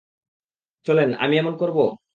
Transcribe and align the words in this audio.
চলেন 0.87 1.09
আমি 1.15 1.35
এমন 1.37 1.53
করব? 1.57 1.77